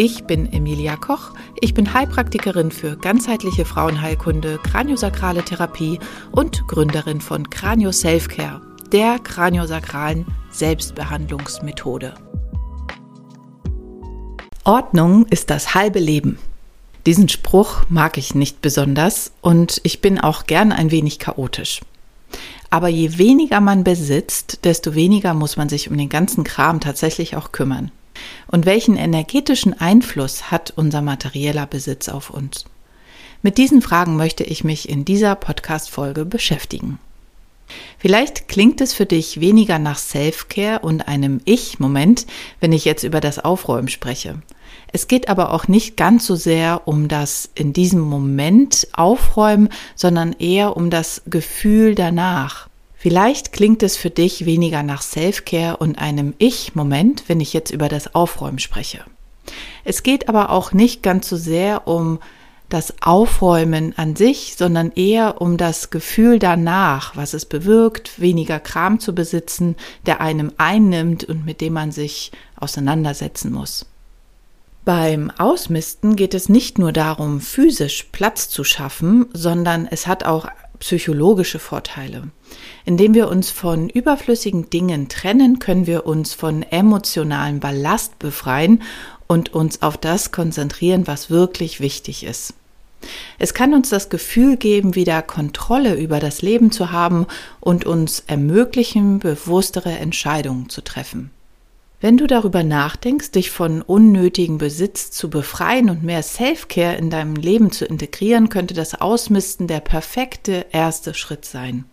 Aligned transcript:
Ich 0.00 0.22
bin 0.26 0.52
Emilia 0.52 0.96
Koch. 0.96 1.32
Ich 1.60 1.74
bin 1.74 1.92
Heilpraktikerin 1.92 2.70
für 2.70 2.96
ganzheitliche 2.96 3.64
Frauenheilkunde, 3.64 4.60
kraniosakrale 4.62 5.44
Therapie 5.44 5.98
und 6.30 6.68
Gründerin 6.68 7.20
von 7.20 7.50
Kranio 7.50 7.90
Selfcare, 7.90 8.60
der 8.92 9.18
kraniosakralen 9.18 10.24
Selbstbehandlungsmethode. 10.52 12.14
Ordnung 14.62 15.26
ist 15.30 15.50
das 15.50 15.74
halbe 15.74 15.98
Leben. 15.98 16.38
Diesen 17.04 17.28
Spruch 17.28 17.82
mag 17.88 18.18
ich 18.18 18.36
nicht 18.36 18.62
besonders 18.62 19.32
und 19.40 19.80
ich 19.82 20.00
bin 20.00 20.20
auch 20.20 20.46
gern 20.46 20.70
ein 20.70 20.92
wenig 20.92 21.18
chaotisch. 21.18 21.80
Aber 22.70 22.86
je 22.86 23.18
weniger 23.18 23.60
man 23.60 23.82
besitzt, 23.82 24.64
desto 24.64 24.94
weniger 24.94 25.34
muss 25.34 25.56
man 25.56 25.68
sich 25.68 25.90
um 25.90 25.98
den 25.98 26.08
ganzen 26.08 26.44
Kram 26.44 26.78
tatsächlich 26.78 27.34
auch 27.34 27.50
kümmern. 27.50 27.90
Und 28.46 28.66
welchen 28.66 28.96
energetischen 28.96 29.78
Einfluss 29.78 30.50
hat 30.50 30.72
unser 30.76 31.02
materieller 31.02 31.66
Besitz 31.66 32.08
auf 32.08 32.30
uns? 32.30 32.64
Mit 33.42 33.58
diesen 33.58 33.82
Fragen 33.82 34.16
möchte 34.16 34.44
ich 34.44 34.64
mich 34.64 34.88
in 34.88 35.04
dieser 35.04 35.34
Podcast-Folge 35.34 36.24
beschäftigen. 36.24 36.98
Vielleicht 37.98 38.48
klingt 38.48 38.80
es 38.80 38.94
für 38.94 39.06
dich 39.06 39.40
weniger 39.40 39.78
nach 39.78 39.98
Self-Care 39.98 40.80
und 40.80 41.06
einem 41.06 41.40
Ich-Moment, 41.44 42.26
wenn 42.60 42.72
ich 42.72 42.84
jetzt 42.84 43.04
über 43.04 43.20
das 43.20 43.38
Aufräumen 43.38 43.88
spreche. 43.88 44.40
Es 44.92 45.06
geht 45.06 45.28
aber 45.28 45.52
auch 45.52 45.68
nicht 45.68 45.96
ganz 45.96 46.26
so 46.26 46.34
sehr 46.34 46.82
um 46.86 47.08
das 47.08 47.50
in 47.54 47.72
diesem 47.72 48.00
Moment 48.00 48.88
Aufräumen, 48.92 49.68
sondern 49.94 50.32
eher 50.32 50.76
um 50.76 50.90
das 50.90 51.22
Gefühl 51.26 51.94
danach. 51.94 52.67
Vielleicht 53.00 53.52
klingt 53.52 53.84
es 53.84 53.96
für 53.96 54.10
dich 54.10 54.44
weniger 54.44 54.82
nach 54.82 55.02
Self-Care 55.02 55.76
und 55.76 55.98
einem 55.98 56.34
Ich-Moment, 56.38 57.24
wenn 57.28 57.38
ich 57.38 57.52
jetzt 57.52 57.70
über 57.70 57.88
das 57.88 58.12
Aufräumen 58.12 58.58
spreche. 58.58 59.04
Es 59.84 60.02
geht 60.02 60.28
aber 60.28 60.50
auch 60.50 60.72
nicht 60.72 61.00
ganz 61.04 61.28
so 61.28 61.36
sehr 61.36 61.86
um 61.86 62.18
das 62.68 62.94
Aufräumen 63.00 63.96
an 63.96 64.16
sich, 64.16 64.56
sondern 64.58 64.90
eher 64.90 65.40
um 65.40 65.56
das 65.56 65.90
Gefühl 65.90 66.40
danach, 66.40 67.16
was 67.16 67.34
es 67.34 67.46
bewirkt, 67.46 68.20
weniger 68.20 68.58
Kram 68.58 68.98
zu 68.98 69.14
besitzen, 69.14 69.76
der 70.04 70.20
einem 70.20 70.52
einnimmt 70.58 71.22
und 71.22 71.46
mit 71.46 71.60
dem 71.60 71.74
man 71.74 71.92
sich 71.92 72.32
auseinandersetzen 72.56 73.52
muss. 73.52 73.86
Beim 74.84 75.30
Ausmisten 75.38 76.16
geht 76.16 76.34
es 76.34 76.48
nicht 76.48 76.78
nur 76.78 76.92
darum, 76.92 77.40
physisch 77.40 78.08
Platz 78.10 78.48
zu 78.48 78.64
schaffen, 78.64 79.26
sondern 79.32 79.86
es 79.88 80.06
hat 80.06 80.24
auch 80.24 80.48
psychologische 80.80 81.58
Vorteile. 81.58 82.24
Indem 82.84 83.14
wir 83.14 83.28
uns 83.28 83.50
von 83.50 83.88
überflüssigen 83.88 84.70
Dingen 84.70 85.08
trennen, 85.08 85.58
können 85.58 85.86
wir 85.86 86.06
uns 86.06 86.34
von 86.34 86.62
emotionalem 86.62 87.60
Ballast 87.60 88.18
befreien 88.18 88.82
und 89.26 89.52
uns 89.54 89.82
auf 89.82 89.96
das 89.96 90.32
konzentrieren, 90.32 91.06
was 91.06 91.30
wirklich 91.30 91.80
wichtig 91.80 92.24
ist. 92.24 92.54
Es 93.38 93.54
kann 93.54 93.74
uns 93.74 93.90
das 93.90 94.08
Gefühl 94.08 94.56
geben, 94.56 94.94
wieder 94.94 95.22
Kontrolle 95.22 95.94
über 95.94 96.18
das 96.18 96.42
Leben 96.42 96.72
zu 96.72 96.90
haben 96.90 97.26
und 97.60 97.84
uns 97.84 98.24
ermöglichen, 98.26 99.20
bewusstere 99.20 99.90
Entscheidungen 99.90 100.68
zu 100.68 100.82
treffen. 100.82 101.30
Wenn 102.00 102.16
du 102.16 102.28
darüber 102.28 102.62
nachdenkst, 102.62 103.32
dich 103.32 103.50
von 103.50 103.82
unnötigen 103.82 104.58
Besitz 104.58 105.10
zu 105.10 105.28
befreien 105.28 105.90
und 105.90 106.04
mehr 106.04 106.22
Self-Care 106.22 106.94
in 106.94 107.10
deinem 107.10 107.34
Leben 107.34 107.72
zu 107.72 107.86
integrieren, 107.86 108.48
könnte 108.50 108.72
das 108.72 109.00
Ausmisten 109.00 109.66
der 109.66 109.80
perfekte 109.80 110.66
erste 110.70 111.12
Schritt 111.14 111.44
sein. 111.44 111.86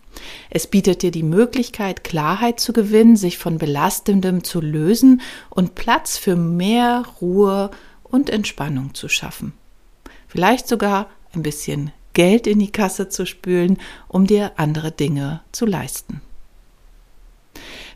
Es 0.51 0.67
bietet 0.67 1.01
dir 1.01 1.09
die 1.09 1.23
Möglichkeit, 1.23 2.03
Klarheit 2.03 2.59
zu 2.59 2.71
gewinnen, 2.71 3.15
sich 3.15 3.39
von 3.39 3.57
Belastendem 3.57 4.43
zu 4.43 4.61
lösen 4.61 5.21
und 5.49 5.73
Platz 5.73 6.17
für 6.17 6.35
mehr 6.35 7.03
Ruhe 7.19 7.71
und 8.03 8.29
Entspannung 8.29 8.93
zu 8.93 9.09
schaffen. 9.09 9.53
Vielleicht 10.27 10.67
sogar 10.67 11.09
ein 11.33 11.41
bisschen 11.41 11.91
Geld 12.13 12.45
in 12.45 12.59
die 12.59 12.71
Kasse 12.71 13.09
zu 13.09 13.25
spülen, 13.25 13.79
um 14.07 14.27
dir 14.27 14.51
andere 14.57 14.91
Dinge 14.91 15.41
zu 15.51 15.65
leisten. 15.65 16.21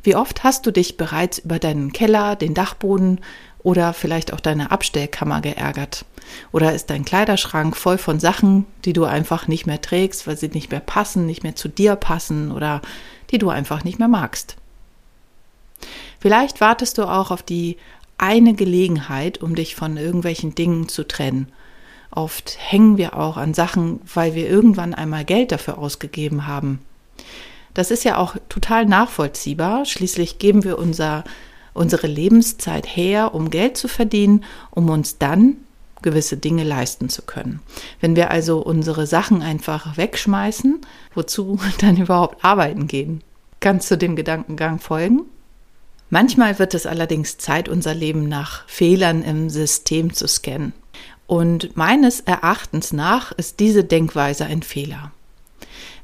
Wie 0.04 0.16
oft 0.16 0.44
hast 0.44 0.66
du 0.66 0.72
dich 0.72 0.98
bereits 0.98 1.40
über 1.40 1.60
deinen 1.60 1.92
Keller, 1.92 2.36
den 2.36 2.54
Dachboden 2.54 3.20
oder 3.64 3.94
vielleicht 3.94 4.34
auch 4.34 4.40
deine 4.40 4.72
Abstellkammer 4.72 5.42
geärgert? 5.42 6.06
Oder 6.52 6.74
ist 6.74 6.90
dein 6.90 7.06
Kleiderschrank 7.06 7.76
voll 7.76 7.98
von 7.98 8.20
Sachen, 8.20 8.66
die 8.86 8.94
du 8.94 9.06
einfach 9.06 9.48
nicht 9.48 9.66
mehr 9.66 9.82
trägst, 9.82 10.28
weil 10.28 10.38
sie 10.38 10.50
nicht 10.50 10.72
mehr 10.72 10.80
passen, 10.80 11.26
nicht 11.26 11.44
mehr 11.44 11.56
zu 11.56 11.68
dir 11.68 11.96
passen 11.96 12.52
oder 12.52 12.82
die 13.32 13.38
du 13.38 13.50
einfach 13.50 13.84
nicht 13.84 14.00
mehr 14.00 14.08
magst? 14.08 14.56
Vielleicht 16.20 16.62
wartest 16.62 16.98
du 16.98 17.04
auch 17.04 17.32
auf 17.32 17.44
die 17.44 17.78
eine 18.18 18.54
Gelegenheit, 18.54 19.42
um 19.42 19.56
dich 19.56 19.76
von 19.76 19.98
irgendwelchen 19.98 20.54
Dingen 20.54 20.90
zu 20.90 21.08
trennen. 21.08 21.48
Oft 22.12 22.58
hängen 22.60 22.98
wir 22.98 23.18
auch 23.18 23.38
an 23.38 23.54
Sachen, 23.54 24.02
weil 24.14 24.36
wir 24.36 24.50
irgendwann 24.50 24.94
einmal 24.94 25.26
Geld 25.26 25.52
dafür 25.52 25.78
ausgegeben 25.78 26.48
haben. 26.48 26.80
Das 27.74 27.92
ist 27.92 28.04
ja 28.04 28.18
auch 28.18 28.36
total 28.50 28.86
nachvollziehbar. 28.86 29.86
Schließlich 29.86 30.40
geben 30.40 30.64
wir 30.64 30.78
unser, 30.78 31.24
unsere 31.74 32.08
Lebenszeit 32.08 32.88
her, 32.88 33.34
um 33.34 33.50
Geld 33.50 33.78
zu 33.78 33.88
verdienen, 33.88 34.44
um 34.72 34.90
uns 34.90 35.18
dann 35.18 35.58
gewisse 36.02 36.38
Dinge 36.38 36.64
leisten 36.64 37.10
zu 37.10 37.22
können. 37.22 37.60
Wenn 38.00 38.16
wir 38.16 38.32
also 38.32 38.60
unsere 38.60 39.06
Sachen 39.06 39.42
einfach 39.42 39.98
wegschmeißen, 39.98 40.80
wozu 41.14 41.60
dann 41.80 41.98
überhaupt 41.98 42.44
arbeiten 42.44 42.88
gehen? 42.88 43.22
Kannst 43.60 43.92
du 43.92 43.98
dem 43.98 44.16
Gedankengang 44.16 44.80
folgen? 44.80 45.22
Manchmal 46.10 46.58
wird 46.58 46.74
es 46.74 46.86
allerdings 46.86 47.38
Zeit, 47.38 47.70
unser 47.70 47.94
Leben 47.94 48.28
nach 48.28 48.68
Fehlern 48.68 49.22
im 49.22 49.50
System 49.50 50.14
zu 50.14 50.28
scannen. 50.28 50.74
Und 51.28 51.78
meines 51.78 52.22
Erachtens 52.22 52.94
nach 52.94 53.32
ist 53.34 53.60
diese 53.60 53.84
Denkweise 53.84 54.46
ein 54.46 54.64
Fehler. 54.64 55.12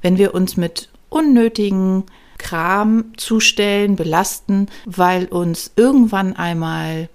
Wenn 0.01 0.19
wir 0.19 0.35
uns 0.35 0.57
mit 0.57 0.89
unnötigen 1.09 2.03
Kram 2.37 3.13
zustellen, 3.17 3.95
belasten, 3.95 4.67
weil 4.85 5.25
uns 5.25 5.71
irgendwann 5.75 6.35
einmal, 6.35 7.09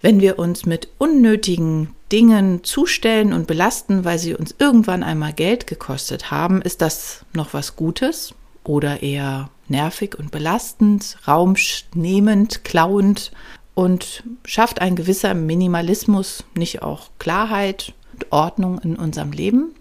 wenn 0.00 0.20
wir 0.20 0.38
uns 0.38 0.66
mit 0.66 0.88
unnötigen 0.98 1.94
Dingen 2.10 2.64
zustellen 2.64 3.32
und 3.32 3.46
belasten, 3.46 4.04
weil 4.04 4.18
sie 4.18 4.34
uns 4.34 4.54
irgendwann 4.58 5.02
einmal 5.02 5.32
Geld 5.32 5.66
gekostet 5.66 6.30
haben, 6.30 6.62
ist 6.62 6.82
das 6.82 7.24
noch 7.32 7.54
was 7.54 7.76
Gutes 7.76 8.34
oder 8.64 9.02
eher 9.02 9.50
nervig 9.68 10.18
und 10.18 10.30
belastend, 10.30 11.16
raumnehmend, 11.26 12.64
klauend 12.64 13.32
und 13.74 14.22
schafft 14.44 14.80
ein 14.80 14.96
gewisser 14.96 15.34
Minimalismus 15.34 16.44
nicht 16.54 16.82
auch 16.82 17.10
Klarheit 17.18 17.94
und 18.12 18.30
Ordnung 18.32 18.78
in 18.78 18.96
unserem 18.96 19.32
Leben? 19.32 19.74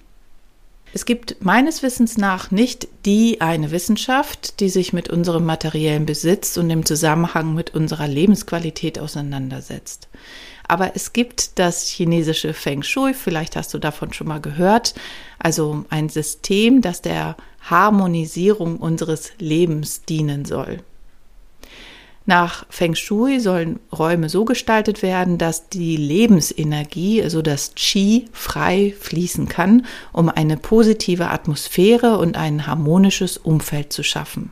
Es 0.95 1.05
gibt 1.05 1.43
meines 1.43 1.81
Wissens 1.81 2.17
nach 2.17 2.51
nicht 2.51 2.87
die 3.05 3.41
eine 3.41 3.71
Wissenschaft, 3.71 4.59
die 4.59 4.69
sich 4.69 4.93
mit 4.93 5.09
unserem 5.09 5.43
materiellen 5.43 6.05
Besitz 6.05 6.55
und 6.55 6.69
dem 6.69 6.85
Zusammenhang 6.85 7.55
mit 7.55 7.73
unserer 7.73 8.07
Lebensqualität 8.07 8.99
auseinandersetzt. 8.99 10.07
Aber 10.67 10.95
es 10.95 11.11
gibt 11.11 11.57
das 11.57 11.87
chinesische 11.87 12.53
Feng 12.53 12.83
Shui, 12.83 13.15
vielleicht 13.15 13.55
hast 13.55 13.73
du 13.73 13.79
davon 13.79 14.13
schon 14.13 14.27
mal 14.27 14.39
gehört, 14.39 14.93
also 15.39 15.83
ein 15.89 16.09
System, 16.09 16.81
das 16.81 17.01
der 17.01 17.37
Harmonisierung 17.61 18.77
unseres 18.77 19.31
Lebens 19.39 20.03
dienen 20.03 20.45
soll. 20.45 20.83
Nach 22.25 22.65
Feng 22.69 22.95
Shui 22.95 23.39
sollen 23.41 23.79
Räume 23.91 24.29
so 24.29 24.45
gestaltet 24.45 25.01
werden, 25.01 25.37
dass 25.37 25.67
die 25.67 25.97
Lebensenergie, 25.97 27.21
also 27.21 27.41
das 27.41 27.73
Qi, 27.75 28.27
frei 28.31 28.95
fließen 28.97 29.49
kann, 29.49 29.85
um 30.13 30.29
eine 30.29 30.55
positive 30.55 31.29
Atmosphäre 31.29 32.17
und 32.17 32.37
ein 32.37 32.65
harmonisches 32.65 33.37
Umfeld 33.37 33.91
zu 33.91 34.03
schaffen. 34.03 34.51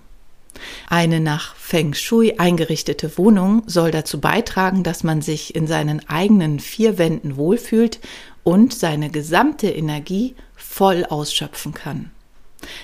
Eine 0.89 1.21
nach 1.21 1.55
Feng 1.55 1.93
Shui 1.93 2.35
eingerichtete 2.37 3.17
Wohnung 3.17 3.63
soll 3.67 3.91
dazu 3.91 4.19
beitragen, 4.19 4.83
dass 4.83 5.03
man 5.03 5.21
sich 5.21 5.55
in 5.55 5.65
seinen 5.65 6.07
eigenen 6.09 6.59
vier 6.59 6.97
Wänden 6.97 7.37
wohlfühlt 7.37 7.99
und 8.43 8.73
seine 8.73 9.09
gesamte 9.09 9.69
Energie 9.69 10.35
voll 10.57 11.05
ausschöpfen 11.05 11.73
kann. 11.73 12.11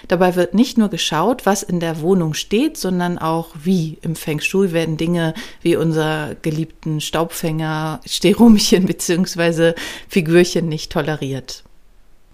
Dabei 0.07 0.35
wird 0.35 0.53
nicht 0.53 0.77
nur 0.77 0.89
geschaut, 0.89 1.45
was 1.45 1.63
in 1.63 1.79
der 1.79 2.01
Wohnung 2.01 2.33
steht, 2.33 2.77
sondern 2.77 3.17
auch 3.17 3.49
wie. 3.63 3.97
Im 4.01 4.15
Feng 4.15 4.39
Shui 4.39 4.71
werden 4.71 4.97
Dinge 4.97 5.33
wie 5.61 5.75
unser 5.75 6.35
geliebten 6.41 7.01
Staubfänger, 7.01 8.01
Sterumchen 8.05 8.85
bzw. 8.85 9.73
Figürchen 10.07 10.69
nicht 10.69 10.91
toleriert. 10.91 11.63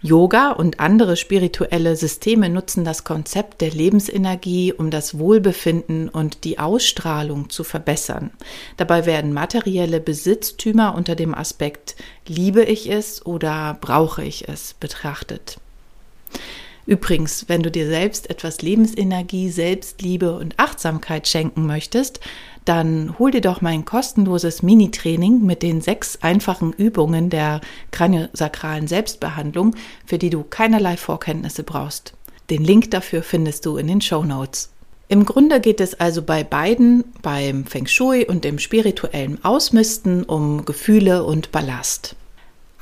Yoga 0.06 0.52
und 0.52 0.82
andere 0.82 1.16
spirituelle 1.16 1.96
Systeme 1.96 2.50
nutzen 2.50 2.84
das 2.84 3.06
Konzept 3.06 3.62
der 3.62 3.72
Lebensenergie, 3.72 4.74
um 4.74 4.92
das 4.92 5.18
Wohlbefinden 5.18 6.10
und 6.10 6.44
die 6.44 6.60
Ausstrahlung 6.60 7.50
zu 7.50 7.64
verbessern. 7.64 8.32
Dabei 8.76 9.06
werden 9.06 9.32
materielle 9.32 10.02
Besitztümer 10.02 10.94
unter 10.96 11.16
dem 11.16 11.34
Aspekt 11.34 11.96
liebe 12.28 12.64
ich 12.64 12.92
es 12.92 13.26
oder 13.26 13.78
brauche 13.80 14.26
ich 14.26 14.50
es 14.50 14.74
betrachtet. 14.74 15.58
Übrigens, 16.86 17.46
wenn 17.48 17.64
du 17.64 17.72
dir 17.72 17.88
selbst 17.88 18.30
etwas 18.30 18.62
Lebensenergie, 18.62 19.50
Selbstliebe 19.50 20.36
und 20.36 20.60
Achtsamkeit 20.60 21.28
schenken 21.28 21.66
möchtest, 21.66 22.20
dann 22.66 23.18
hol 23.20 23.32
dir 23.32 23.42
doch 23.42 23.62
mein 23.62 23.86
kostenloses 23.86 24.64
Mini-Training 24.64 25.46
mit 25.46 25.64
den 25.64 25.82
sechs 25.82 26.20
einfachen 26.22 26.74
Übungen 26.74 27.30
der 27.30 27.62
kraniosakralen 27.92 28.88
Selbstbehandlung, 28.88 29.76
für 30.06 30.18
die 30.18 30.30
du 30.30 30.44
keinerlei 30.44 30.98
Vorkenntnisse 30.98 31.64
brauchst. 31.64 32.14
Den 32.50 32.64
Link 32.64 32.92
dafür 32.92 33.24
findest 33.24 33.66
du 33.66 33.78
in 33.78 33.88
den 33.88 34.02
Show 34.02 34.24
Notes. 34.24 34.70
Im 35.08 35.26
Grunde 35.26 35.60
geht 35.60 35.80
es 35.80 35.94
also 36.00 36.22
bei 36.22 36.44
beiden, 36.44 37.04
beim 37.22 37.66
Feng 37.66 37.88
Shui 37.88 38.26
und 38.26 38.44
dem 38.44 38.60
spirituellen 38.60 39.44
Ausmisten, 39.44 40.24
um 40.24 40.66
Gefühle 40.66 41.24
und 41.24 41.52
Ballast. 41.52 42.16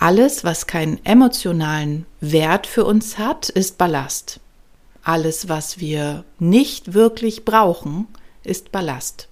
Alles, 0.01 0.43
was 0.43 0.65
keinen 0.65 0.99
emotionalen 1.05 2.07
Wert 2.21 2.65
für 2.65 2.85
uns 2.85 3.19
hat, 3.19 3.49
ist 3.49 3.77
Ballast. 3.77 4.39
Alles, 5.03 5.47
was 5.47 5.79
wir 5.79 6.23
nicht 6.39 6.95
wirklich 6.95 7.45
brauchen, 7.45 8.07
ist 8.43 8.71
Ballast. 8.71 9.27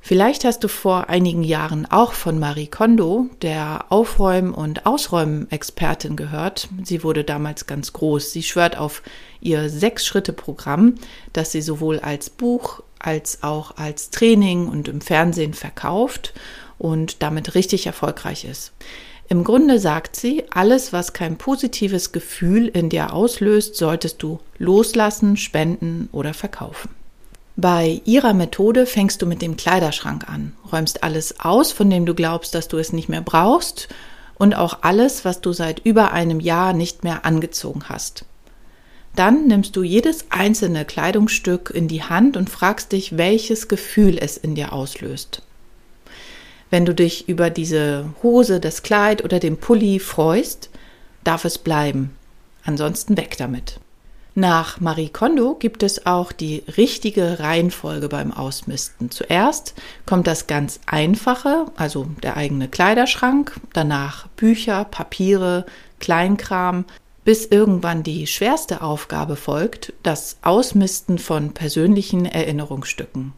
Vielleicht 0.00 0.44
hast 0.44 0.62
du 0.62 0.68
vor 0.68 1.08
einigen 1.08 1.42
Jahren 1.42 1.86
auch 1.86 2.12
von 2.12 2.38
Marie 2.38 2.68
Kondo, 2.68 3.26
der 3.42 3.86
Aufräumen- 3.88 4.54
und 4.54 4.86
Ausräumen-Expertin, 4.86 6.14
gehört. 6.14 6.68
Sie 6.84 7.02
wurde 7.02 7.24
damals 7.24 7.66
ganz 7.66 7.92
groß. 7.92 8.30
Sie 8.30 8.44
schwört 8.44 8.76
auf 8.78 9.02
ihr 9.40 9.68
Sechs-Schritte-Programm, 9.68 10.94
das 11.32 11.50
sie 11.50 11.60
sowohl 11.60 11.98
als 11.98 12.30
Buch 12.30 12.84
als 13.00 13.42
auch 13.42 13.78
als 13.78 14.10
Training 14.10 14.68
und 14.68 14.86
im 14.86 15.00
Fernsehen 15.00 15.54
verkauft 15.54 16.34
und 16.78 17.20
damit 17.22 17.56
richtig 17.56 17.86
erfolgreich 17.86 18.44
ist. 18.44 18.72
Im 19.28 19.42
Grunde 19.42 19.78
sagt 19.78 20.16
sie, 20.16 20.44
alles, 20.50 20.92
was 20.92 21.12
kein 21.12 21.38
positives 21.38 22.12
Gefühl 22.12 22.68
in 22.68 22.90
dir 22.90 23.12
auslöst, 23.12 23.76
solltest 23.76 24.22
du 24.22 24.38
loslassen, 24.58 25.36
spenden 25.36 26.08
oder 26.12 26.34
verkaufen. 26.34 26.90
Bei 27.56 28.02
ihrer 28.04 28.34
Methode 28.34 28.84
fängst 28.84 29.22
du 29.22 29.26
mit 29.26 29.40
dem 29.40 29.56
Kleiderschrank 29.56 30.28
an, 30.28 30.52
räumst 30.70 31.04
alles 31.04 31.40
aus, 31.40 31.72
von 31.72 31.88
dem 31.88 32.04
du 32.04 32.14
glaubst, 32.14 32.54
dass 32.54 32.68
du 32.68 32.78
es 32.78 32.92
nicht 32.92 33.08
mehr 33.08 33.22
brauchst 33.22 33.88
und 34.36 34.54
auch 34.54 34.78
alles, 34.82 35.24
was 35.24 35.40
du 35.40 35.52
seit 35.52 35.78
über 35.80 36.12
einem 36.12 36.40
Jahr 36.40 36.72
nicht 36.72 37.04
mehr 37.04 37.24
angezogen 37.24 37.84
hast. 37.88 38.24
Dann 39.14 39.46
nimmst 39.46 39.76
du 39.76 39.84
jedes 39.84 40.26
einzelne 40.30 40.84
Kleidungsstück 40.84 41.70
in 41.72 41.86
die 41.86 42.02
Hand 42.02 42.36
und 42.36 42.50
fragst 42.50 42.90
dich, 42.90 43.16
welches 43.16 43.68
Gefühl 43.68 44.18
es 44.18 44.36
in 44.36 44.56
dir 44.56 44.72
auslöst. 44.72 45.42
Wenn 46.74 46.86
du 46.86 46.92
dich 46.92 47.28
über 47.28 47.50
diese 47.50 48.06
Hose, 48.24 48.58
das 48.58 48.82
Kleid 48.82 49.22
oder 49.22 49.38
den 49.38 49.58
Pulli 49.58 50.00
freust, 50.00 50.70
darf 51.22 51.44
es 51.44 51.56
bleiben. 51.56 52.16
Ansonsten 52.64 53.16
weg 53.16 53.36
damit. 53.38 53.78
Nach 54.34 54.80
Marie 54.80 55.08
Kondo 55.08 55.54
gibt 55.54 55.84
es 55.84 56.04
auch 56.04 56.32
die 56.32 56.64
richtige 56.76 57.38
Reihenfolge 57.38 58.08
beim 58.08 58.32
Ausmisten. 58.32 59.12
Zuerst 59.12 59.74
kommt 60.04 60.26
das 60.26 60.48
ganz 60.48 60.80
einfache, 60.86 61.66
also 61.76 62.08
der 62.24 62.36
eigene 62.36 62.66
Kleiderschrank, 62.66 63.52
danach 63.72 64.26
Bücher, 64.30 64.84
Papiere, 64.84 65.66
Kleinkram, 66.00 66.86
bis 67.24 67.46
irgendwann 67.46 68.02
die 68.02 68.26
schwerste 68.26 68.82
Aufgabe 68.82 69.36
folgt, 69.36 69.92
das 70.02 70.38
Ausmisten 70.42 71.18
von 71.18 71.52
persönlichen 71.54 72.26
Erinnerungsstücken. 72.26 73.32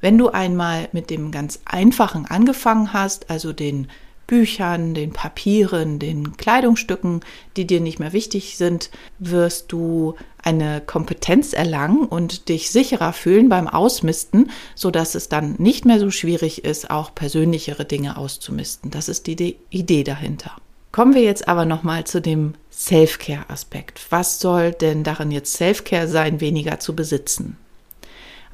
Wenn 0.00 0.18
du 0.18 0.28
einmal 0.28 0.88
mit 0.92 1.10
dem 1.10 1.30
ganz 1.30 1.60
einfachen 1.64 2.26
angefangen 2.26 2.92
hast, 2.92 3.30
also 3.30 3.52
den 3.52 3.88
Büchern, 4.30 4.94
den 4.94 5.12
Papieren, 5.12 5.98
den 5.98 6.36
Kleidungsstücken, 6.36 7.20
die 7.56 7.66
dir 7.66 7.80
nicht 7.80 7.98
mehr 7.98 8.12
wichtig 8.12 8.56
sind, 8.56 8.90
wirst 9.18 9.72
du 9.72 10.14
eine 10.40 10.80
Kompetenz 10.80 11.52
erlangen 11.52 12.04
und 12.04 12.48
dich 12.48 12.70
sicherer 12.70 13.12
fühlen 13.12 13.48
beim 13.48 13.66
Ausmisten, 13.66 14.52
so 14.76 14.92
dass 14.92 15.16
es 15.16 15.28
dann 15.28 15.56
nicht 15.58 15.84
mehr 15.84 15.98
so 15.98 16.12
schwierig 16.12 16.64
ist, 16.64 16.92
auch 16.92 17.12
persönlichere 17.12 17.84
Dinge 17.84 18.16
auszumisten. 18.16 18.92
Das 18.92 19.08
ist 19.08 19.26
die 19.26 19.56
Idee 19.68 20.04
dahinter. 20.04 20.52
Kommen 20.92 21.14
wir 21.14 21.22
jetzt 21.22 21.48
aber 21.48 21.64
nochmal 21.64 22.04
zu 22.04 22.20
dem 22.20 22.54
Self-Care-Aspekt. 22.70 24.00
Was 24.10 24.38
soll 24.38 24.70
denn 24.70 25.02
darin 25.02 25.32
jetzt 25.32 25.54
Self-Care 25.54 26.06
sein, 26.06 26.40
weniger 26.40 26.78
zu 26.78 26.94
besitzen? 26.94 27.56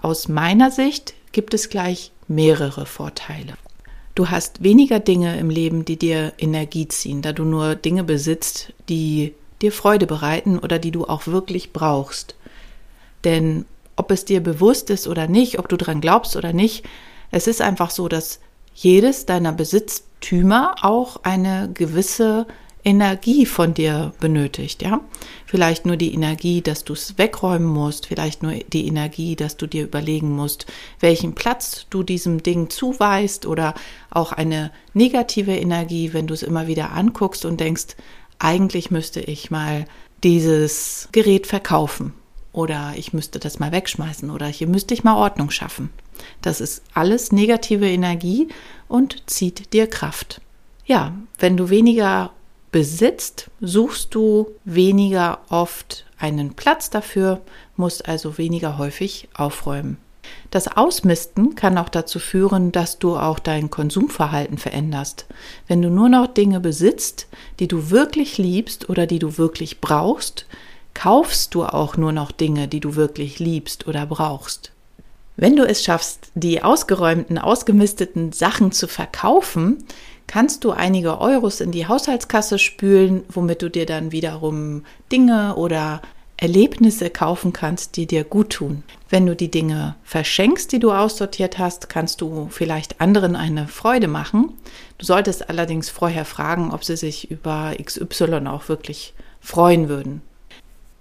Aus 0.01 0.29
meiner 0.29 0.71
Sicht 0.71 1.15
gibt 1.37 1.53
es 1.53 1.69
gleich 1.69 2.13
mehrere 2.29 2.87
Vorteile. 2.87 3.59
Du 4.15 4.31
hast 4.31 4.63
weniger 4.63 5.01
Dinge 5.01 5.39
im 5.39 5.51
Leben, 5.51 5.85
die 5.85 5.99
dir 5.99 6.33
Energie 6.39 6.89
ziehen, 6.89 7.21
da 7.21 7.35
du 7.35 7.45
nur 7.45 7.75
Dinge 7.75 8.05
besitzt, 8.05 8.73
die 8.89 9.35
dir 9.61 9.71
Freude 9.71 10.07
bereiten 10.07 10.59
oder 10.59 10.79
die 10.79 10.93
du 10.93 11.05
auch 11.05 11.27
wirklich 11.27 11.75
brauchst. 11.75 12.37
Denn 13.25 13.67
ob 13.97 14.11
es 14.13 14.25
dir 14.25 14.43
bewusst 14.43 14.89
ist 14.89 15.07
oder 15.07 15.29
nicht, 15.29 15.59
ob 15.59 15.69
du 15.69 15.77
dran 15.77 16.01
glaubst 16.01 16.37
oder 16.37 16.55
nicht, 16.55 16.87
es 17.31 17.47
ist 17.47 17.61
einfach 17.61 17.91
so, 17.91 18.09
dass 18.09 18.41
jedes 18.75 19.27
deiner 19.27 19.53
Besitztümer 19.53 20.77
auch 20.81 21.21
eine 21.23 21.69
gewisse 21.75 22.47
Energie 22.87 23.47
von 23.47 23.75
dir 23.75 24.13
benötigt, 24.21 24.81
ja. 24.81 25.01
Vielleicht 25.45 25.87
nur 25.87 25.97
die 25.97 26.15
Energie, 26.15 26.63
dass 26.63 26.85
du 26.85 26.93
es 26.93 27.19
wegräumen 27.19 27.67
musst, 27.67 28.07
vielleicht 28.07 28.45
nur 28.45 28.53
die 28.53 28.87
Energie, 28.87 29.35
dass 29.35 29.57
du 29.57 29.67
dir 29.67 29.83
überlegen 29.83 30.31
musst, 30.31 30.67
welchen 31.01 31.35
Platz 31.35 31.87
du 31.91 32.05
diesem 32.05 32.45
Ding 32.45 32.71
zuweist 32.71 33.45
oder 33.45 33.75
auch 34.09 34.31
eine 34.31 34.71
negative 34.95 35.57
Energie, 35.57 36.13
wenn 36.13 36.29
du 36.29 36.35
es 36.35 36.45
immer 36.45 36.69
wieder 36.69 36.93
anguckst 36.93 37.45
und 37.45 37.59
denkst, 37.59 37.97
eigentlich 38.39 38.93
müsste 38.93 39.21
ich 39.21 39.51
mal 39.51 39.87
dieses 40.23 41.09
Gerät 41.11 41.49
verkaufen 41.49 42.15
oder 42.53 42.95
ich 42.97 43.13
müsste 43.13 43.41
das 43.41 43.59
mal 43.59 43.73
wegschmeißen 43.73 44.31
oder 44.31 44.47
hier 44.47 44.69
müsste 44.69 44.95
ich 44.95 45.03
mal 45.03 45.17
Ordnung 45.17 45.51
schaffen. 45.51 45.91
Das 46.41 46.61
ist 46.61 46.85
alles 46.95 47.33
negative 47.33 47.89
Energie 47.89 48.47
und 48.87 49.29
zieht 49.29 49.73
dir 49.73 49.89
Kraft. 49.89 50.41
Ja, 50.85 51.17
wenn 51.41 51.57
du 51.57 51.69
weniger 51.69 52.31
besitzt, 52.73 53.51
suchst 53.61 54.15
du 54.15 54.49
weniger 54.65 55.41
oft 55.49 56.05
einen 56.19 56.55
Platz 56.55 56.91
dafür, 56.91 57.41
musst 57.77 58.09
also 58.09 58.39
weniger 58.39 58.79
häufig 58.79 59.29
aufräumen. 59.35 59.99
Das 60.51 60.69
Ausmisten 60.69 61.55
kann 61.55 61.79
auch 61.79 61.89
dazu 61.89 62.19
führen, 62.19 62.73
dass 62.73 62.99
du 62.99 63.17
auch 63.17 63.39
dein 63.39 63.71
Konsumverhalten 63.71 64.59
veränderst. 64.59 65.27
Wenn 65.69 65.83
du 65.83 65.91
nur 65.91 66.09
noch 66.09 66.27
Dinge 66.27 66.61
besitzt, 66.61 67.29
die 67.61 67.69
du 67.69 67.91
wirklich 67.91 68.39
liebst 68.39 68.89
oder 68.89 69.07
die 69.07 69.19
du 69.19 69.39
wirklich 69.39 69.81
brauchst, 69.81 70.47
kaufst 70.95 71.55
du 71.55 71.65
auch 71.65 71.97
nur 71.97 72.13
noch 72.13 72.33
Dinge, 72.33 72.69
die 72.69 72.81
du 72.81 72.97
wirklich 72.97 73.39
liebst 73.39 73.87
oder 73.87 74.07
brauchst. 74.07 74.73
Wenn 75.37 75.57
du 75.57 75.65
es 75.67 75.85
schaffst, 75.85 76.31
die 76.35 76.63
ausgeräumten, 76.63 77.37
ausgemisteten 77.37 78.33
Sachen 78.33 78.73
zu 78.73 78.89
verkaufen, 78.89 79.85
kannst 80.27 80.65
du 80.65 80.73
einige 80.73 81.21
Euros 81.21 81.61
in 81.61 81.73
die 81.73 81.87
Haushaltskasse 81.87 82.59
spülen, 82.59 83.25
womit 83.29 83.63
du 83.63 83.71
dir 83.71 83.87
dann 83.87 84.13
wiederum 84.13 84.85
Dinge 85.11 85.57
oder 85.57 86.03
Erlebnisse 86.39 87.09
kaufen 87.09 87.53
kannst, 87.53 87.97
die 87.97 88.07
dir 88.07 88.23
gut 88.23 88.51
tun. 88.51 88.83
Wenn 89.09 89.25
du 89.25 89.35
die 89.35 89.51
Dinge 89.51 89.97
verschenkst, 90.05 90.71
die 90.71 90.79
du 90.79 90.93
aussortiert 90.93 91.59
hast, 91.59 91.89
kannst 91.89 92.21
du 92.21 92.49
vielleicht 92.51 93.01
anderen 93.01 93.37
eine 93.37 93.69
Freude 93.69 94.09
machen. 94.09 94.53
Du 94.99 95.07
solltest 95.07 95.49
allerdings 95.49 95.89
vorher 95.89 96.25
fragen, 96.27 96.73
ob 96.73 96.85
sie 96.85 96.97
sich 96.97 97.31
über 97.31 97.75
XY 97.83 98.47
auch 98.47 98.69
wirklich 98.69 99.15
freuen 99.41 99.89
würden. 99.89 100.21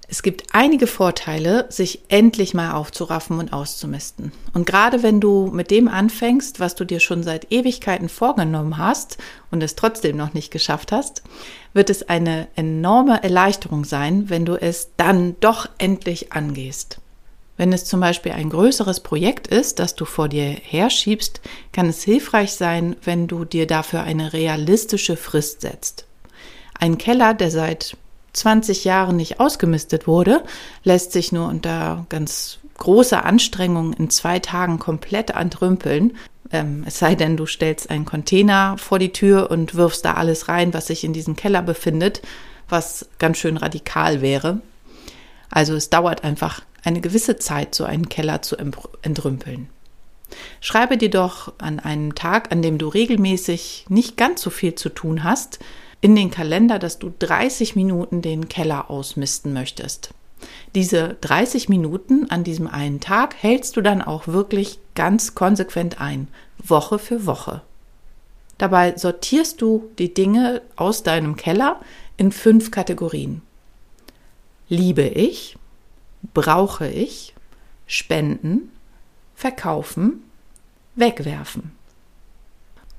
Es 0.07 0.21
gibt 0.21 0.43
einige 0.53 0.85
Vorteile, 0.85 1.65
sich 1.69 2.01
endlich 2.09 2.53
mal 2.53 2.73
aufzuraffen 2.73 3.39
und 3.39 3.53
auszumisten. 3.53 4.31
Und 4.53 4.65
gerade 4.65 5.01
wenn 5.01 5.19
du 5.19 5.47
mit 5.47 5.71
dem 5.71 5.87
anfängst, 5.87 6.59
was 6.59 6.75
du 6.75 6.85
dir 6.85 6.99
schon 6.99 7.23
seit 7.23 7.51
Ewigkeiten 7.51 8.07
vorgenommen 8.07 8.77
hast 8.77 9.17
und 9.49 9.63
es 9.63 9.75
trotzdem 9.75 10.15
noch 10.15 10.33
nicht 10.33 10.51
geschafft 10.51 10.91
hast, 10.91 11.23
wird 11.73 11.89
es 11.89 12.07
eine 12.07 12.47
enorme 12.55 13.23
Erleichterung 13.23 13.83
sein, 13.83 14.29
wenn 14.29 14.45
du 14.45 14.55
es 14.55 14.91
dann 14.95 15.35
doch 15.39 15.69
endlich 15.79 16.33
angehst. 16.33 16.99
Wenn 17.57 17.71
es 17.73 17.85
zum 17.85 18.01
Beispiel 18.01 18.33
ein 18.33 18.49
größeres 18.49 18.99
Projekt 18.99 19.47
ist, 19.47 19.79
das 19.79 19.95
du 19.95 20.05
vor 20.05 20.27
dir 20.27 20.43
herschiebst, 20.43 21.41
kann 21.71 21.87
es 21.87 22.03
hilfreich 22.03 22.53
sein, 22.53 22.95
wenn 23.03 23.27
du 23.27 23.45
dir 23.45 23.65
dafür 23.65 24.03
eine 24.03 24.33
realistische 24.33 25.15
Frist 25.15 25.61
setzt. 25.61 26.05
Ein 26.77 26.97
Keller, 26.97 27.33
der 27.33 27.51
seit 27.51 27.95
20 28.35 28.83
Jahren 28.83 29.15
nicht 29.15 29.39
ausgemistet 29.39 30.07
wurde, 30.07 30.43
lässt 30.83 31.11
sich 31.11 31.31
nur 31.31 31.47
unter 31.47 32.05
ganz 32.09 32.59
großer 32.77 33.25
Anstrengung 33.25 33.93
in 33.93 34.09
zwei 34.09 34.39
Tagen 34.39 34.79
komplett 34.79 35.31
entrümpeln. 35.31 36.17
Ähm, 36.51 36.83
es 36.85 36.99
sei 36.99 37.15
denn, 37.15 37.37
du 37.37 37.45
stellst 37.45 37.89
einen 37.89 38.05
Container 38.05 38.77
vor 38.77 38.99
die 38.99 39.13
Tür 39.13 39.49
und 39.49 39.75
wirfst 39.75 40.05
da 40.05 40.13
alles 40.13 40.47
rein, 40.47 40.73
was 40.73 40.87
sich 40.87 41.03
in 41.03 41.13
diesem 41.13 41.35
Keller 41.35 41.61
befindet, 41.61 42.21
was 42.67 43.07
ganz 43.19 43.37
schön 43.37 43.57
radikal 43.57 44.21
wäre. 44.21 44.61
Also 45.49 45.75
es 45.75 45.89
dauert 45.89 46.23
einfach 46.23 46.61
eine 46.83 47.01
gewisse 47.01 47.37
Zeit, 47.37 47.73
so 47.73 47.85
einen 47.85 48.09
Keller 48.09 48.41
zu 48.41 48.57
entrümpeln. 48.57 49.69
Schreibe 50.59 50.97
dir 50.97 51.09
doch 51.09 51.53
an 51.59 51.79
einem 51.79 52.15
Tag, 52.15 52.51
an 52.51 52.61
dem 52.61 52.77
du 52.77 52.87
regelmäßig 52.87 53.85
nicht 53.89 54.17
ganz 54.17 54.41
so 54.41 54.49
viel 54.49 54.75
zu 54.75 54.89
tun 54.89 55.23
hast, 55.23 55.59
in 56.05 56.15
den 56.15 56.29
Kalender, 56.29 56.77
dass 56.77 56.99
du 56.99 57.11
30 57.17 57.75
Minuten 57.75 58.21
den 58.21 58.47
Keller 58.47 58.91
ausmisten 58.91 59.53
möchtest. 59.53 60.11
Diese 60.75 61.17
30 61.21 61.67
Minuten 61.67 62.29
an 62.29 62.43
diesem 62.43 62.67
einen 62.67 62.99
Tag 62.99 63.33
hältst 63.41 63.75
du 63.75 63.81
dann 63.81 64.03
auch 64.03 64.27
wirklich 64.27 64.77
ganz 64.93 65.33
konsequent 65.33 65.99
ein, 65.99 66.27
Woche 66.59 66.99
für 66.99 67.25
Woche. 67.25 67.63
Dabei 68.59 68.95
sortierst 68.95 69.63
du 69.63 69.89
die 69.97 70.13
Dinge 70.13 70.61
aus 70.75 71.01
deinem 71.01 71.37
Keller 71.37 71.79
in 72.17 72.31
fünf 72.31 72.69
Kategorien. 72.69 73.41
Liebe 74.69 75.07
ich, 75.07 75.57
brauche 76.35 76.87
ich, 76.87 77.33
spenden, 77.87 78.71
verkaufen, 79.33 80.21
wegwerfen. 80.93 81.71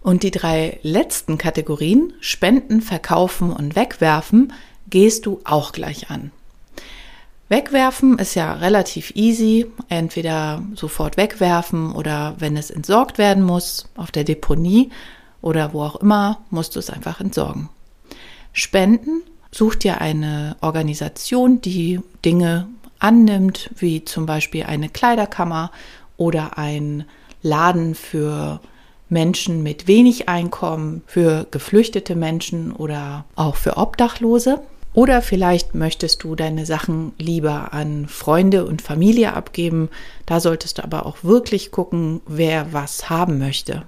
Und 0.07 0.23
die 0.23 0.31
drei 0.31 0.79
letzten 0.83 1.37
Kategorien, 1.37 2.13
Spenden, 2.21 2.81
Verkaufen 2.81 3.51
und 3.51 3.75
Wegwerfen, 3.75 4.53
gehst 4.89 5.27
du 5.27 5.41
auch 5.43 5.73
gleich 5.73 6.13
an. 6.13 6.31
Wegwerfen 7.49 8.17
ist 8.21 8.37
ja 8.37 8.53
relativ 8.53 9.11
easy, 9.17 9.67
entweder 9.89 10.63
sofort 10.77 11.17
wegwerfen 11.17 11.91
oder 11.91 12.37
wenn 12.39 12.57
es 12.57 12.71
entsorgt 12.71 13.19
werden 13.19 13.43
muss, 13.43 13.89
auf 13.97 14.13
der 14.13 14.23
Deponie 14.23 14.91
oder 15.43 15.73
wo 15.73 15.83
auch 15.83 15.97
immer, 15.97 16.39
musst 16.51 16.77
du 16.77 16.79
es 16.79 16.89
einfach 16.89 17.21
entsorgen. 17.21 17.69
Spenden 18.53 19.23
sucht 19.51 19.83
dir 19.83 20.01
eine 20.01 20.57
Organisation, 20.61 21.61
die 21.61 21.99
Dinge 22.25 22.69
annimmt, 23.01 23.71
wie 23.75 24.05
zum 24.05 24.25
Beispiel 24.25 24.67
eine 24.67 24.89
Kleiderkammer 24.89 25.73
oder 26.17 26.59
ein 26.59 27.07
Laden 27.43 27.97
für 27.97 28.61
Menschen 29.09 29.63
mit 29.63 29.87
wenig 29.87 30.29
Einkommen, 30.29 31.03
für 31.07 31.47
geflüchtete 31.51 32.15
Menschen 32.17 32.73
oder 32.73 33.25
auch 33.37 33.57
für 33.57 33.77
Obdachlose. 33.77 34.61
Oder 34.95 35.21
vielleicht 35.21 35.75
möchtest 35.75 36.25
du 36.25 36.35
deine 36.35 36.65
Sachen 36.65 37.13
lieber 37.19 37.75
an 37.75 38.09
Freunde 38.09 38.65
und 38.65 38.81
Familie 38.81 39.35
abgeben. 39.35 39.91
Da 40.25 40.41
solltest 40.41 40.79
du 40.79 40.85
aber 40.85 41.05
auch 41.05 41.19
wirklich 41.23 41.71
gucken, 41.71 42.23
wer 42.27 42.73
was 42.73 43.11
haben 43.11 43.39
möchte. 43.39 43.83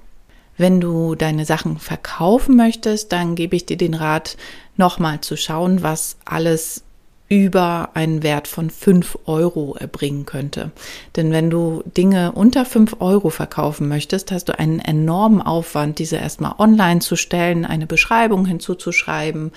Wenn 0.59 0.81
du 0.81 1.15
deine 1.15 1.45
Sachen 1.47 1.79
verkaufen 1.79 2.57
möchtest, 2.57 3.13
dann 3.13 3.37
gebe 3.37 3.57
ich 3.57 3.65
dir 3.65 3.77
den 3.77 3.95
Rat, 3.95 4.37
nochmal 4.77 5.21
zu 5.21 5.37
schauen, 5.37 5.83
was 5.83 6.19
alles 6.25 6.83
über 7.29 7.91
einen 7.95 8.23
Wert 8.23 8.49
von 8.49 8.71
fünf 8.71 9.19
Euro 9.27 9.77
erbringen 9.79 10.25
könnte. 10.25 10.71
Denn 11.17 11.31
wenn 11.31 11.51
du 11.51 11.83
Dinge 11.85 12.33
unter 12.33 12.65
fünf 12.65 12.97
Euro 13.01 13.29
verkaufen 13.29 13.89
möchtest, 13.89 14.33
hast 14.33 14.49
du 14.49 14.59
einen 14.59 14.81
enormen 14.81 15.43
Aufwand, 15.43 15.99
diese 15.99 16.17
erstmal 16.17 16.55
online 16.59 17.01
zu 17.01 17.17
stellen, 17.17 17.67
eine 17.67 17.87
Beschreibung 17.87 18.47
hinzuzuschreiben, 18.47 19.53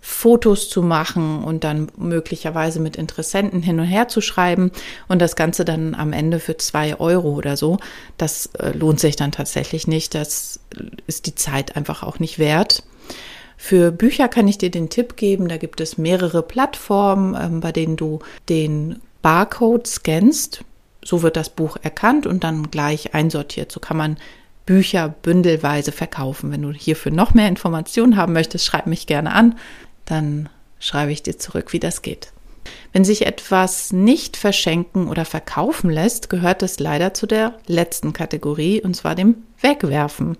Fotos 0.00 0.68
zu 0.68 0.82
machen 0.82 1.42
und 1.42 1.64
dann 1.64 1.90
möglicherweise 1.96 2.78
mit 2.78 2.94
Interessenten 2.94 3.62
hin 3.62 3.80
und 3.80 3.86
her 3.86 4.06
zu 4.06 4.20
schreiben 4.20 4.70
und 5.08 5.20
das 5.20 5.34
Ganze 5.34 5.64
dann 5.64 5.96
am 5.96 6.12
Ende 6.12 6.38
für 6.38 6.56
zwei 6.56 6.98
Euro 7.00 7.30
oder 7.30 7.56
so. 7.56 7.78
Das 8.16 8.46
äh, 8.58 8.70
lohnt 8.70 9.00
sich 9.00 9.16
dann 9.16 9.32
tatsächlich 9.32 9.88
nicht. 9.88 10.14
Das 10.14 10.60
ist 11.08 11.26
die 11.26 11.34
Zeit 11.34 11.76
einfach 11.76 12.04
auch 12.04 12.20
nicht 12.20 12.38
wert. 12.38 12.84
Für 13.60 13.90
Bücher 13.90 14.28
kann 14.28 14.46
ich 14.46 14.56
dir 14.56 14.70
den 14.70 14.88
Tipp 14.88 15.16
geben, 15.16 15.48
da 15.48 15.56
gibt 15.56 15.80
es 15.80 15.98
mehrere 15.98 16.42
Plattformen, 16.42 17.36
ähm, 17.38 17.60
bei 17.60 17.72
denen 17.72 17.96
du 17.96 18.20
den 18.48 19.00
Barcode 19.20 19.86
scannst. 19.86 20.64
So 21.04 21.22
wird 21.22 21.36
das 21.36 21.50
Buch 21.50 21.76
erkannt 21.82 22.26
und 22.26 22.44
dann 22.44 22.70
gleich 22.70 23.14
einsortiert. 23.14 23.72
So 23.72 23.80
kann 23.80 23.96
man 23.96 24.16
Bücher 24.64 25.08
bündelweise 25.08 25.90
verkaufen. 25.90 26.52
Wenn 26.52 26.62
du 26.62 26.72
hierfür 26.72 27.10
noch 27.10 27.34
mehr 27.34 27.48
Informationen 27.48 28.16
haben 28.16 28.32
möchtest, 28.32 28.64
schreib 28.64 28.86
mich 28.86 29.06
gerne 29.06 29.32
an. 29.32 29.58
Dann 30.04 30.48
schreibe 30.78 31.10
ich 31.10 31.24
dir 31.24 31.36
zurück, 31.36 31.72
wie 31.72 31.80
das 31.80 32.02
geht. 32.02 32.32
Wenn 32.92 33.04
sich 33.04 33.26
etwas 33.26 33.92
nicht 33.92 34.36
verschenken 34.36 35.08
oder 35.08 35.24
verkaufen 35.24 35.90
lässt, 35.90 36.30
gehört 36.30 36.62
es 36.62 36.78
leider 36.78 37.12
zu 37.12 37.26
der 37.26 37.54
letzten 37.66 38.12
Kategorie, 38.12 38.80
und 38.80 38.94
zwar 38.94 39.14
dem 39.14 39.42
Wegwerfen. 39.60 40.36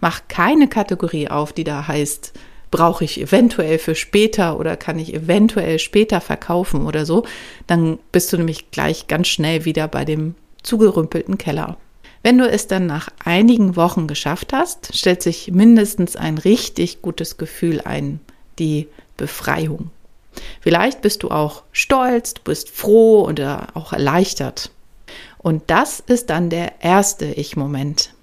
Mach 0.00 0.22
keine 0.28 0.68
Kategorie 0.68 1.28
auf, 1.28 1.52
die 1.52 1.64
da 1.64 1.86
heißt 1.86 2.32
brauche 2.72 3.04
ich 3.04 3.20
eventuell 3.20 3.78
für 3.78 3.94
später 3.94 4.58
oder 4.58 4.76
kann 4.76 4.98
ich 4.98 5.14
eventuell 5.14 5.78
später 5.78 6.20
verkaufen 6.20 6.86
oder 6.86 7.06
so, 7.06 7.24
dann 7.68 8.00
bist 8.10 8.32
du 8.32 8.38
nämlich 8.38 8.72
gleich 8.72 9.06
ganz 9.06 9.28
schnell 9.28 9.64
wieder 9.64 9.86
bei 9.86 10.04
dem 10.04 10.34
zugerümpelten 10.64 11.38
Keller. 11.38 11.76
Wenn 12.24 12.38
du 12.38 12.48
es 12.48 12.66
dann 12.66 12.86
nach 12.86 13.10
einigen 13.24 13.76
Wochen 13.76 14.06
geschafft 14.06 14.52
hast, 14.52 14.96
stellt 14.96 15.22
sich 15.22 15.52
mindestens 15.52 16.16
ein 16.16 16.38
richtig 16.38 17.02
gutes 17.02 17.36
Gefühl 17.36 17.80
ein, 17.80 18.20
die 18.58 18.88
Befreiung. 19.16 19.90
Vielleicht 20.60 21.02
bist 21.02 21.22
du 21.22 21.30
auch 21.30 21.64
stolz, 21.72 22.34
du 22.34 22.42
bist 22.42 22.70
froh 22.70 23.26
oder 23.26 23.68
auch 23.74 23.92
erleichtert. 23.92 24.70
Und 25.38 25.64
das 25.66 26.00
ist 26.00 26.30
dann 26.30 26.48
der 26.48 26.82
erste 26.82 27.26
Ich-Moment. 27.26 28.14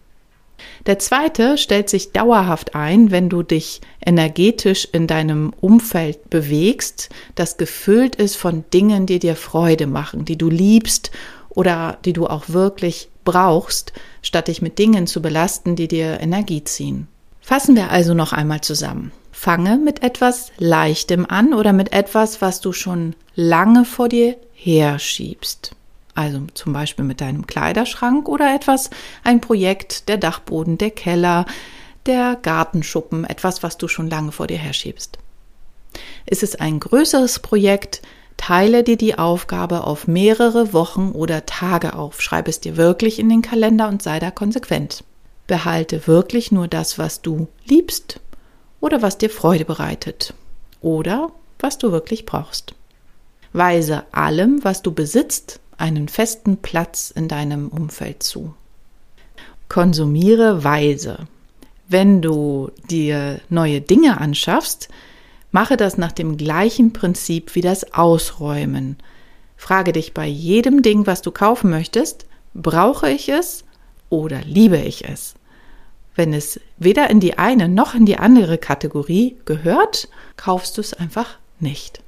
Der 0.86 1.00
zweite 1.00 1.58
stellt 1.58 1.90
sich 1.90 2.12
dauerhaft 2.12 2.76
ein, 2.76 3.12
wenn 3.12 3.30
du 3.30 3.44
dich 3.44 3.82
energetisch 4.06 4.88
in 4.92 5.08
deinem 5.08 5.54
Umfeld 5.62 6.30
bewegst, 6.30 7.10
das 7.36 7.58
gefüllt 7.58 8.16
ist 8.16 8.36
von 8.36 8.64
Dingen, 8.74 9.06
die 9.06 9.20
dir 9.20 9.36
Freude 9.36 9.88
machen, 9.88 10.26
die 10.26 10.38
du 10.38 10.50
liebst 10.50 11.12
oder 11.50 11.98
die 12.06 12.14
du 12.14 12.28
auch 12.28 12.50
wirklich 12.50 13.10
brauchst, 13.24 13.94
statt 14.22 14.48
dich 14.48 14.62
mit 14.62 14.80
Dingen 14.80 15.08
zu 15.08 15.22
belasten, 15.22 15.76
die 15.76 15.88
dir 15.88 16.20
Energie 16.20 16.64
ziehen. 16.64 17.08
Fassen 17.42 17.76
wir 17.76 17.92
also 17.92 18.14
noch 18.14 18.34
einmal 18.34 18.62
zusammen. 18.62 19.12
Fange 19.32 19.78
mit 19.78 20.04
etwas 20.04 20.52
Leichtem 20.58 21.26
an 21.26 21.54
oder 21.54 21.74
mit 21.74 21.94
etwas, 21.94 22.42
was 22.42 22.62
du 22.62 22.74
schon 22.74 23.16
lange 23.36 23.86
vor 23.86 24.10
dir 24.10 24.36
herschiebst 24.54 25.76
also 26.20 26.42
zum 26.54 26.74
Beispiel 26.74 27.06
mit 27.06 27.22
deinem 27.22 27.48
Kleiderschrank 27.48 28.28
oder 28.28 28.54
etwas, 28.54 28.90
ein 29.24 29.40
Projekt, 29.40 30.10
der 30.10 30.18
Dachboden, 30.18 30.78
der 30.78 30.92
Keller, 30.92 31.46
der 32.08 32.36
Gartenschuppen, 32.36 33.24
etwas, 33.24 33.64
was 33.64 33.78
du 33.78 33.88
schon 33.88 34.10
lange 34.10 34.34
vor 34.34 34.46
dir 34.48 34.58
herschiebst. 34.58 35.18
Ist 36.26 36.44
es 36.44 36.58
ein 36.58 36.82
größeres 36.82 37.40
Projekt, 37.40 38.02
teile 38.36 38.84
dir 38.84 38.98
die 38.98 39.18
Aufgabe 39.18 39.86
auf 39.86 40.08
mehrere 40.08 40.74
Wochen 40.74 41.14
oder 41.14 41.46
Tage 41.46 41.94
auf, 41.94 42.22
schreibe 42.22 42.50
es 42.50 42.60
dir 42.60 42.76
wirklich 42.76 43.18
in 43.18 43.30
den 43.30 43.42
Kalender 43.42 43.88
und 43.88 44.04
sei 44.04 44.20
da 44.20 44.30
konsequent. 44.30 45.06
Behalte 45.48 46.06
wirklich 46.06 46.52
nur 46.52 46.68
das, 46.68 47.00
was 47.00 47.22
du 47.22 47.48
liebst 47.64 48.20
oder 48.82 49.02
was 49.02 49.18
dir 49.18 49.30
Freude 49.30 49.64
bereitet 49.64 50.34
oder 50.82 51.32
was 51.60 51.78
du 51.78 51.94
wirklich 51.94 52.26
brauchst. 52.26 52.76
Weise 53.54 54.04
allem, 54.12 54.66
was 54.66 54.82
du 54.82 54.92
besitzt, 54.92 55.62
einen 55.80 56.08
festen 56.08 56.58
Platz 56.58 57.12
in 57.12 57.28
deinem 57.28 57.70
Umfeld 57.70 58.24
zu. 58.24 58.54
Konsumiere 59.68 60.64
weise. 60.64 61.28
Wenn 61.88 62.22
du 62.22 62.72
dir 62.90 63.42
neue 63.50 63.82
Dinge 63.82 64.20
anschaffst, 64.20 64.90
mache 65.52 65.78
das 65.78 65.98
nach 65.98 66.12
dem 66.12 66.38
gleichen 66.38 66.94
Prinzip 66.94 67.56
wie 67.56 67.62
das 67.62 67.94
Ausräumen. 67.94 68.98
Frage 69.58 69.92
dich 69.92 70.14
bei 70.14 70.26
jedem 70.26 70.82
Ding, 70.82 71.08
was 71.08 71.22
du 71.22 71.32
kaufen 71.32 71.70
möchtest, 71.70 72.26
brauche 72.54 73.10
ich 73.10 73.30
es 73.30 73.64
oder 74.10 74.42
liebe 74.42 74.78
ich 74.78 75.06
es? 75.06 75.36
Wenn 76.16 76.34
es 76.34 76.60
weder 76.78 77.10
in 77.10 77.20
die 77.20 77.38
eine 77.38 77.70
noch 77.70 77.96
in 77.96 78.06
die 78.06 78.18
andere 78.18 78.58
Kategorie 78.58 79.38
gehört, 79.46 80.10
kaufst 80.36 80.78
du 80.78 80.82
es 80.82 80.94
einfach 80.94 81.38
nicht. 81.60 82.02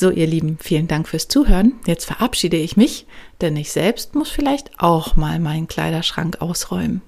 So, 0.00 0.10
ihr 0.10 0.28
Lieben, 0.28 0.58
vielen 0.60 0.86
Dank 0.86 1.08
fürs 1.08 1.26
Zuhören. 1.26 1.72
Jetzt 1.84 2.04
verabschiede 2.04 2.56
ich 2.56 2.76
mich, 2.76 3.04
denn 3.40 3.56
ich 3.56 3.72
selbst 3.72 4.14
muss 4.14 4.30
vielleicht 4.30 4.70
auch 4.78 5.16
mal 5.16 5.40
meinen 5.40 5.66
Kleiderschrank 5.66 6.40
ausräumen. 6.40 7.02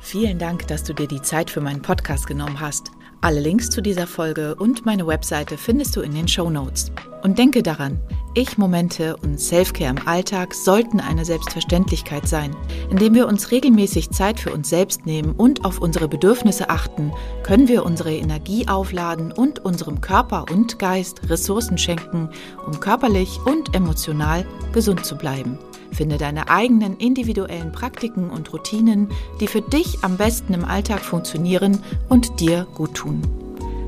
Vielen 0.00 0.38
Dank, 0.38 0.68
dass 0.68 0.84
du 0.84 0.94
dir 0.94 1.08
die 1.08 1.20
Zeit 1.20 1.50
für 1.50 1.60
meinen 1.60 1.82
Podcast 1.82 2.28
genommen 2.28 2.60
hast. 2.60 2.92
Alle 3.22 3.40
Links 3.40 3.70
zu 3.70 3.80
dieser 3.80 4.06
Folge 4.06 4.54
und 4.54 4.86
meine 4.86 5.04
Webseite 5.04 5.58
findest 5.58 5.96
du 5.96 6.00
in 6.00 6.14
den 6.14 6.28
Show 6.28 6.48
Notes. 6.48 6.92
Und 7.24 7.40
denke 7.40 7.60
daran, 7.60 7.98
Ich-Momente 8.34 9.16
und 9.18 9.38
Selfcare 9.38 9.90
im 9.90 10.08
Alltag 10.08 10.54
sollten 10.54 11.00
eine 11.00 11.26
Selbstverständlichkeit 11.26 12.26
sein. 12.26 12.56
Indem 12.90 13.14
wir 13.14 13.28
uns 13.28 13.50
regelmäßig 13.50 14.10
Zeit 14.10 14.40
für 14.40 14.52
uns 14.52 14.70
selbst 14.70 15.04
nehmen 15.04 15.32
und 15.32 15.66
auf 15.66 15.80
unsere 15.80 16.08
Bedürfnisse 16.08 16.70
achten, 16.70 17.12
können 17.42 17.68
wir 17.68 17.84
unsere 17.84 18.14
Energie 18.14 18.68
aufladen 18.68 19.32
und 19.32 19.62
unserem 19.64 20.00
Körper 20.00 20.46
und 20.50 20.78
Geist 20.78 21.28
Ressourcen 21.28 21.76
schenken, 21.76 22.30
um 22.66 22.80
körperlich 22.80 23.38
und 23.44 23.74
emotional 23.74 24.46
gesund 24.72 25.04
zu 25.04 25.16
bleiben. 25.16 25.58
Finde 25.92 26.16
deine 26.16 26.48
eigenen 26.48 26.96
individuellen 26.96 27.70
Praktiken 27.70 28.30
und 28.30 28.50
Routinen, 28.50 29.10
die 29.40 29.46
für 29.46 29.60
dich 29.60 29.98
am 30.02 30.16
besten 30.16 30.54
im 30.54 30.64
Alltag 30.64 31.00
funktionieren 31.00 31.82
und 32.08 32.40
dir 32.40 32.66
gut 32.74 32.94
tun. 32.94 33.20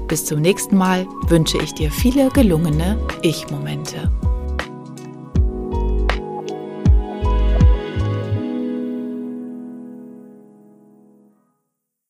Bis 0.07 0.27
zum 0.27 0.43
nächsten 0.43 0.77
Mal 0.77 1.07
wünsche 1.29 1.57
ich 1.57 1.73
dir 1.73 1.91
viele 1.91 2.29
gelungene 2.29 2.99
Ich-Momente. 3.23 4.11